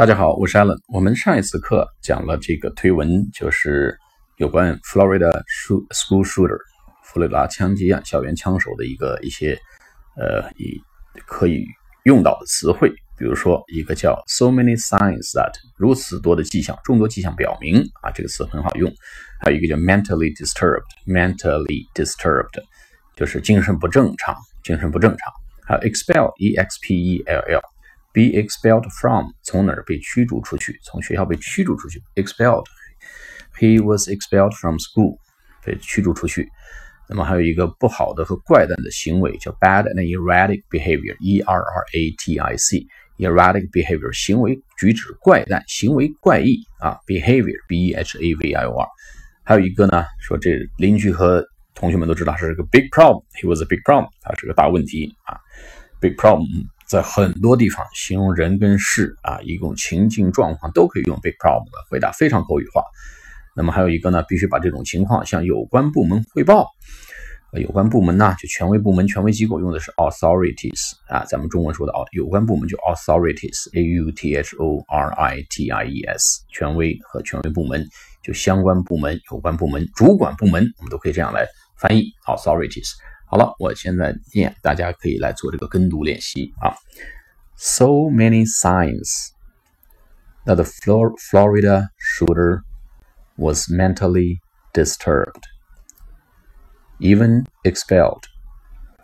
[0.00, 0.78] 大家好，我是 Allen。
[0.88, 3.98] 我们上一次课讲了这个推文，就是
[4.38, 5.30] 有关 Florida
[5.90, 6.56] school shooter
[7.04, 9.58] 佛罗里达枪击案校园枪手的一个一些
[10.16, 10.80] 呃以
[11.26, 11.66] 可以
[12.04, 18.90] 用到的词汇，比如说一个叫 so many signs that 如此多的迹象，众多迹象表明啊，这个词很好用。
[19.44, 22.58] 还有一个叫 mentally disturbed，mentally disturbed
[23.14, 25.30] 就是精神不正常，精神不正常。
[25.66, 27.60] 还有 expel，e x p e l l。
[28.12, 30.78] Be expelled from 从哪儿被驱逐出去？
[30.84, 32.02] 从学校被驱逐出去。
[32.14, 32.66] expelled。
[33.58, 35.18] He was expelled from school，
[35.64, 36.48] 被驱逐出去。
[37.08, 48.34] 那么还有一个不好的和怪诞的行为叫 bad and erratic behavior，e r r a t i c，erratic behavior 行为举止怪诞，行为怪异啊，behavior，b e h a
[48.36, 48.88] v i o r。
[49.42, 55.36] 还有一个呢，说这邻居和同学们都知道是个 big problem，he was a big problem，他是个大问题啊
[56.00, 56.46] ，big problem。
[56.90, 62.82] 在很多地方形容人跟事啊，一共情境状况都可以用 big problem 的回答，非常口语化。
[63.54, 66.66] 那么还有一个呢，必须把这种情况向有关部门汇报。
[67.52, 77.86] 有关部门呢，就权威部门、权威机构用的是 authorities 啊，咱们中文说的哦，有关部门就 authorities，a u t h o r i t i e s，权威和权威部门
[78.20, 82.90] 就相关部门、有关部门、主管部门，我们都可以这样来翻译 authorities。
[83.29, 86.75] 好了，我现在念，大家可以来做这个跟读练习啊。
[87.57, 89.31] So many signs
[90.45, 92.61] that the Florida shooter
[93.35, 94.39] was mentally
[94.73, 95.43] disturbed,
[96.99, 98.23] even expelled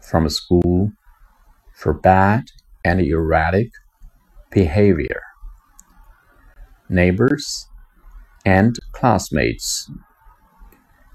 [0.00, 0.92] from school
[1.74, 2.44] for bad
[2.82, 3.70] and erratic
[4.50, 5.20] behavior.
[6.88, 7.66] Neighbors
[8.44, 9.90] and classmates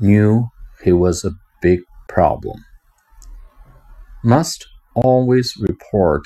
[0.00, 0.48] knew
[0.82, 2.64] he was a big problem
[4.22, 6.22] must always report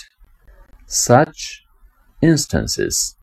[0.87, 1.63] such
[2.21, 3.17] instances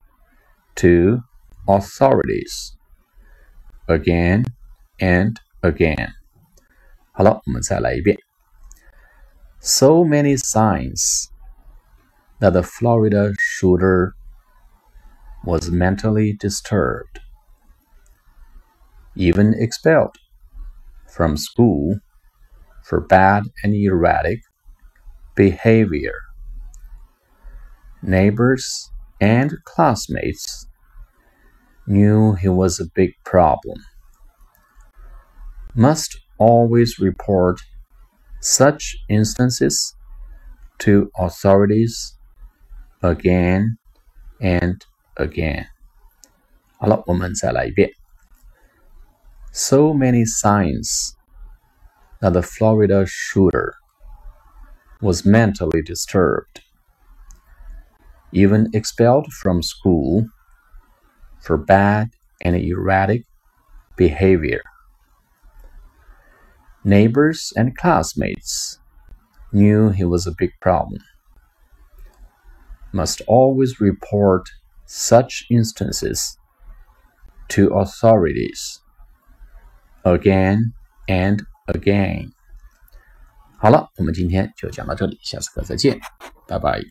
[0.76, 1.20] to
[1.68, 2.76] authorities
[3.88, 4.46] again
[5.00, 6.14] and again.
[7.12, 8.18] 好了，我们再来一遍。
[9.60, 11.30] So many signs
[12.40, 14.14] that the Florida shooter
[15.44, 17.20] was mentally disturbed,
[19.16, 20.16] even expelled
[21.08, 22.00] from school
[22.84, 24.40] for bad and erratic
[25.36, 26.16] behavior.
[28.02, 30.68] Neighbors and classmates
[31.86, 33.78] knew he was a big problem.
[35.76, 37.60] Must always report
[38.42, 39.96] such instances
[40.80, 42.16] to authorities
[43.02, 43.78] again
[44.40, 44.82] and
[45.18, 45.66] again.
[46.78, 47.92] 好了，我们再来一遍。
[49.52, 51.14] So many signs
[52.22, 53.74] that the Florida shooter
[55.05, 56.63] was mentally disturbed,
[58.33, 60.27] even expelled from school
[61.43, 62.09] for bad
[62.41, 63.25] and erratic
[63.97, 64.63] behavior.
[66.85, 68.79] Neighbors and classmates
[69.53, 71.03] knew he was a big problem.
[72.93, 74.49] Must always report
[74.87, 76.39] such instances
[77.49, 78.81] to authorities
[80.03, 80.73] again
[81.09, 82.33] and again.
[83.65, 85.99] 好了，我们今天就讲到这里，下次课再见，
[86.47, 86.83] 拜拜。